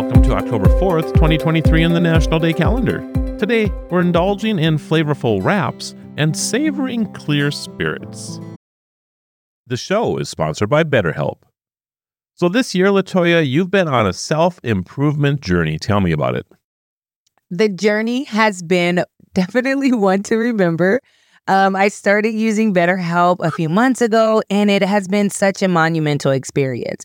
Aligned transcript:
welcome 0.00 0.22
to 0.22 0.32
October 0.32 0.68
4th, 0.78 1.12
2023 1.14 1.82
in 1.82 1.92
the 1.92 1.98
National 1.98 2.38
Day 2.38 2.52
calendar. 2.52 3.00
Today, 3.36 3.66
we're 3.90 4.00
indulging 4.00 4.56
in 4.56 4.78
flavorful 4.78 5.42
wraps 5.42 5.96
and 6.16 6.36
savoring 6.36 7.12
clear 7.14 7.50
spirits. 7.50 8.38
The 9.66 9.76
show 9.76 10.16
is 10.18 10.28
sponsored 10.28 10.70
by 10.70 10.84
BetterHelp. 10.84 11.38
So 12.34 12.48
this 12.48 12.76
year, 12.76 12.86
Latoya, 12.90 13.44
you've 13.44 13.72
been 13.72 13.88
on 13.88 14.06
a 14.06 14.12
self-improvement 14.12 15.40
journey. 15.40 15.80
Tell 15.80 15.98
me 15.98 16.12
about 16.12 16.36
it. 16.36 16.46
The 17.50 17.68
journey 17.68 18.22
has 18.22 18.62
been 18.62 19.02
definitely 19.34 19.90
one 19.92 20.22
to 20.22 20.36
remember. 20.36 21.00
Um, 21.48 21.74
I 21.74 21.88
started 21.88 22.34
using 22.34 22.72
BetterHelp 22.72 23.38
a 23.40 23.50
few 23.50 23.68
months 23.68 24.00
ago, 24.00 24.42
and 24.48 24.70
it 24.70 24.82
has 24.82 25.08
been 25.08 25.28
such 25.28 25.60
a 25.60 25.66
monumental 25.66 26.30
experience. 26.30 27.04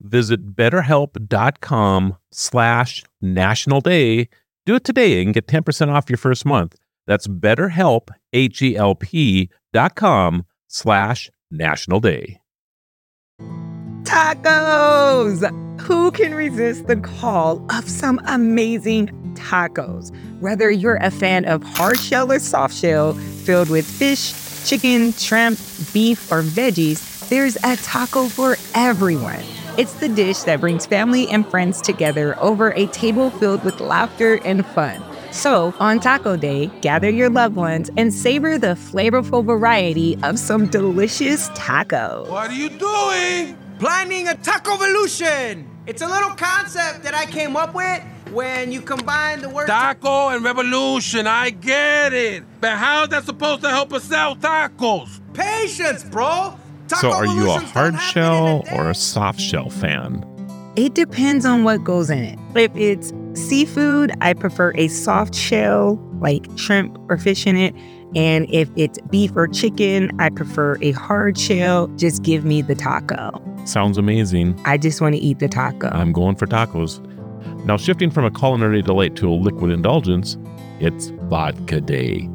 visit 0.00 0.54
betterhelp.com 0.54 2.16
slash 2.30 3.04
national 3.20 3.80
day. 3.80 4.28
Do 4.64 4.74
it 4.74 4.84
today 4.84 5.22
and 5.22 5.32
get 5.32 5.46
10% 5.46 5.88
off 5.88 6.10
your 6.10 6.16
first 6.16 6.44
month. 6.44 6.76
That's 7.06 7.26
betterhelp, 7.28 8.10
H-E-L-P 8.32 9.50
dot 9.72 9.94
com 9.94 10.44
slash 10.66 11.30
national 11.50 12.00
day. 12.00 12.40
Tacos! 14.02 15.80
Who 15.80 16.10
can 16.10 16.34
resist 16.34 16.86
the 16.86 16.96
call 16.96 17.64
of 17.70 17.88
some 17.88 18.20
amazing 18.26 19.08
tacos? 19.34 20.14
Whether 20.40 20.70
you're 20.70 20.96
a 20.96 21.10
fan 21.10 21.44
of 21.44 21.62
hard 21.62 21.98
shell 21.98 22.32
or 22.32 22.38
soft 22.38 22.74
shell, 22.74 23.14
filled 23.14 23.68
with 23.68 23.86
fish, 23.86 24.32
chicken, 24.64 25.12
shrimp, 25.12 25.58
beef, 25.92 26.30
or 26.32 26.42
veggies, 26.42 27.28
there's 27.28 27.56
a 27.62 27.76
taco 27.76 28.28
for 28.28 28.56
everyone. 28.74 29.44
It's 29.78 29.92
the 29.94 30.08
dish 30.08 30.38
that 30.44 30.60
brings 30.60 30.86
family 30.86 31.28
and 31.28 31.46
friends 31.46 31.82
together 31.82 32.34
over 32.40 32.72
a 32.72 32.86
table 32.86 33.28
filled 33.28 33.62
with 33.62 33.78
laughter 33.78 34.40
and 34.44 34.64
fun. 34.64 35.02
So, 35.32 35.74
on 35.78 36.00
Taco 36.00 36.36
Day, 36.36 36.68
gather 36.80 37.10
your 37.10 37.28
loved 37.28 37.56
ones 37.56 37.90
and 37.96 38.12
savor 38.12 38.56
the 38.56 38.68
flavorful 38.68 39.44
variety 39.44 40.16
of 40.22 40.38
some 40.38 40.66
delicious 40.66 41.50
tacos. 41.50 42.28
What 42.28 42.50
are 42.50 42.54
you 42.54 42.70
doing? 42.70 43.58
Planning 43.78 44.28
a 44.28 44.34
taco 44.36 44.74
evolution. 44.74 45.68
It's 45.86 46.00
a 46.00 46.06
little 46.06 46.30
concept 46.30 47.02
that 47.02 47.12
I 47.12 47.26
came 47.26 47.54
up 47.54 47.74
with 47.74 48.02
when 48.32 48.72
you 48.72 48.80
combine 48.80 49.42
the 49.42 49.48
word 49.50 49.66
Taco 49.66 50.30
and 50.30 50.42
revolution, 50.42 51.26
I 51.26 51.50
get 51.50 52.14
it. 52.14 52.44
But 52.60 52.72
how's 52.78 53.10
that 53.10 53.24
supposed 53.24 53.60
to 53.62 53.68
help 53.68 53.92
us 53.92 54.04
sell 54.04 54.36
tacos? 54.36 55.20
patience, 55.36 56.02
bro. 56.02 56.54
Taco 56.88 57.10
So 57.10 57.12
are 57.12 57.26
you 57.26 57.50
a 57.50 57.58
hard 57.58 57.98
shell 58.00 58.64
or 58.72 58.90
a 58.90 58.94
soft 58.94 59.40
shell 59.40 59.70
fan? 59.70 60.24
It 60.76 60.94
depends 60.94 61.46
on 61.46 61.64
what 61.64 61.82
goes 61.84 62.10
in 62.10 62.18
it. 62.18 62.38
If 62.54 62.76
it's 62.76 63.12
seafood, 63.34 64.12
I 64.20 64.34
prefer 64.34 64.72
a 64.76 64.88
soft 64.88 65.34
shell, 65.34 65.96
like 66.20 66.46
shrimp 66.56 66.98
or 67.08 67.16
fish 67.16 67.46
in 67.46 67.56
it. 67.56 67.74
And 68.14 68.46
if 68.50 68.70
it's 68.76 68.98
beef 69.10 69.32
or 69.34 69.48
chicken, 69.48 70.10
I 70.20 70.30
prefer 70.30 70.76
a 70.82 70.92
hard 70.92 71.38
shell. 71.38 71.88
Just 71.96 72.22
give 72.22 72.44
me 72.44 72.62
the 72.62 72.74
taco. 72.74 73.42
Sounds 73.64 73.98
amazing. 73.98 74.58
I 74.64 74.78
just 74.78 75.00
want 75.00 75.14
to 75.14 75.20
eat 75.20 75.38
the 75.38 75.48
taco. 75.48 75.88
I'm 75.88 76.12
going 76.12 76.36
for 76.36 76.46
tacos. 76.46 77.02
Now, 77.64 77.76
shifting 77.76 78.10
from 78.10 78.24
a 78.24 78.30
culinary 78.30 78.80
delight 78.80 79.16
to 79.16 79.28
a 79.28 79.34
liquid 79.34 79.72
indulgence, 79.72 80.36
it's 80.78 81.08
Vodka 81.28 81.80
Day. 81.80 82.28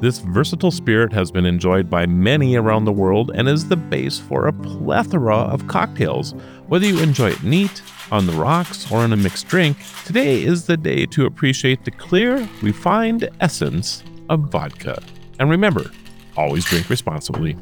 This 0.00 0.18
versatile 0.18 0.70
spirit 0.70 1.12
has 1.12 1.30
been 1.30 1.44
enjoyed 1.44 1.90
by 1.90 2.06
many 2.06 2.56
around 2.56 2.86
the 2.86 2.92
world 2.92 3.30
and 3.34 3.46
is 3.46 3.68
the 3.68 3.76
base 3.76 4.18
for 4.18 4.46
a 4.46 4.52
plethora 4.52 5.36
of 5.36 5.66
cocktails. 5.66 6.32
Whether 6.68 6.86
you 6.86 7.00
enjoy 7.00 7.32
it 7.32 7.42
neat, 7.42 7.82
on 8.10 8.26
the 8.26 8.32
rocks, 8.32 8.90
or 8.90 9.04
in 9.04 9.12
a 9.12 9.16
mixed 9.16 9.46
drink, 9.46 9.76
today 10.04 10.42
is 10.42 10.66
the 10.66 10.76
day 10.76 11.06
to 11.06 11.26
appreciate 11.26 11.84
the 11.84 11.90
clear, 11.90 12.48
refined 12.62 13.28
essence 13.40 14.02
of 14.28 14.40
vodka. 14.50 15.00
And 15.38 15.50
remember, 15.50 15.90
always 16.36 16.64
drink 16.64 16.88
responsibly. 16.90 17.56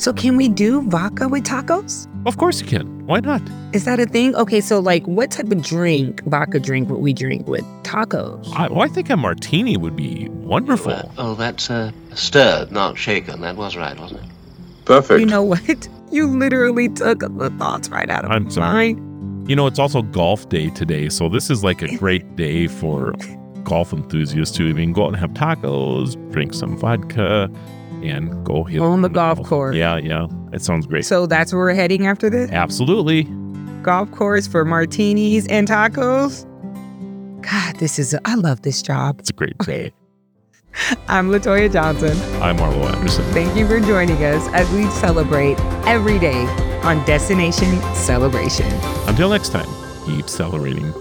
So, 0.00 0.12
can 0.14 0.36
we 0.36 0.48
do 0.48 0.80
vodka 0.82 1.28
with 1.28 1.44
tacos? 1.44 2.08
Of 2.26 2.38
course 2.38 2.60
you 2.60 2.66
can. 2.66 3.06
Why 3.06 3.20
not? 3.20 3.42
Is 3.72 3.84
that 3.84 4.00
a 4.00 4.06
thing? 4.06 4.34
Okay, 4.34 4.60
so 4.60 4.78
like 4.78 5.06
what 5.06 5.30
type 5.30 5.50
of 5.50 5.62
drink, 5.62 6.22
vodka 6.24 6.58
drink, 6.58 6.88
would 6.88 7.00
we 7.00 7.12
drink 7.12 7.46
with 7.46 7.64
tacos? 7.82 8.50
I, 8.54 8.68
well, 8.68 8.82
I 8.82 8.88
think 8.88 9.10
a 9.10 9.16
martini 9.16 9.76
would 9.76 9.96
be 9.96 10.28
wonderful. 10.30 10.92
Uh, 10.92 11.02
oh, 11.18 11.34
that's 11.34 11.70
uh, 11.70 11.92
stirred, 12.14 12.72
not 12.72 12.96
shaken. 12.96 13.42
That 13.42 13.56
was 13.56 13.76
right, 13.76 13.98
wasn't 13.98 14.20
it? 14.20 14.26
Perfect. 14.86 15.20
You 15.20 15.26
know 15.26 15.42
what? 15.42 15.88
You 16.12 16.26
literally 16.26 16.88
took 16.88 17.20
the 17.20 17.50
thoughts 17.56 17.88
right 17.88 18.10
out 18.10 18.24
of 18.24 18.30
me. 18.30 18.34
I'm 18.36 18.44
my 18.44 18.50
sorry. 18.50 18.94
mind. 18.94 19.48
You 19.48 19.54
know, 19.54 19.68
it's 19.68 19.78
also 19.78 20.02
golf 20.02 20.48
day 20.48 20.68
today, 20.70 21.08
so 21.08 21.28
this 21.28 21.50
is 21.50 21.62
like 21.62 21.82
a 21.82 21.96
great 21.98 22.34
day 22.34 22.66
for 22.66 23.14
golf 23.62 23.92
enthusiasts 23.92 24.56
to 24.56 24.64
even 24.64 24.92
go 24.92 25.04
out 25.04 25.08
and 25.08 25.16
have 25.18 25.30
tacos, 25.34 26.16
drink 26.32 26.52
some 26.52 26.76
vodka, 26.76 27.48
and 28.02 28.44
go 28.44 28.64
hit 28.64 28.80
On 28.80 29.02
the 29.02 29.08
golf 29.08 29.42
course. 29.42 29.76
Yeah, 29.76 29.96
yeah, 29.96 30.26
it 30.52 30.62
sounds 30.62 30.86
great. 30.86 31.04
So 31.04 31.26
that's 31.26 31.52
where 31.52 31.62
we're 31.62 31.74
heading 31.74 32.06
after 32.06 32.30
this? 32.30 32.50
Absolutely, 32.50 33.24
golf 33.82 34.10
course 34.12 34.46
for 34.46 34.64
martinis 34.64 35.46
and 35.48 35.68
tacos. 35.68 36.46
God, 37.42 37.76
this 37.76 37.98
is, 37.98 38.14
a, 38.14 38.20
I 38.26 38.34
love 38.34 38.62
this 38.62 38.82
job. 38.82 39.20
it's 39.20 39.30
a 39.30 39.32
great 39.32 39.56
day. 39.58 39.92
I'm 41.08 41.30
Latoya 41.30 41.72
Johnson. 41.72 42.16
I'm 42.42 42.56
Marlo 42.58 42.92
Anderson. 42.94 43.24
Thank 43.32 43.56
you 43.56 43.66
for 43.66 43.80
joining 43.80 44.22
us 44.22 44.46
as 44.52 44.70
we 44.70 44.86
celebrate 44.90 45.58
every 45.86 46.18
day 46.18 46.46
on 46.82 47.04
Destination 47.06 47.80
Celebration. 47.94 48.66
Until 49.08 49.30
next 49.30 49.48
time, 49.50 49.68
keep 50.06 50.28
celebrating. 50.28 50.92